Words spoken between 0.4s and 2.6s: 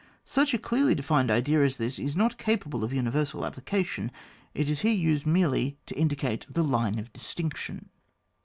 a clearly defined idea as this is not